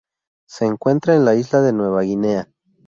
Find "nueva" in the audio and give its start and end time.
1.73-2.01